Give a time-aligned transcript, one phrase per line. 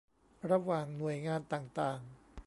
[0.51, 1.99] ระหว่างหน่วยงานต่างต่าง